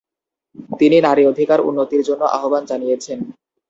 তিনি 0.79 0.97
নারী 1.01 1.23
অধিকার 1.31 1.59
উন্নতির 1.61 2.01
জন্য 2.03 2.23
আহ্বান 2.37 2.63
জানিয়েছেন। 2.65 3.19